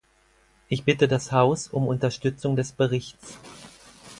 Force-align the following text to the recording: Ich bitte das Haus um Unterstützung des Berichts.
Ich 0.67 0.83
bitte 0.83 1.07
das 1.07 1.31
Haus 1.31 1.67
um 1.67 1.85
Unterstützung 1.85 2.55
des 2.55 2.71
Berichts. 2.71 3.37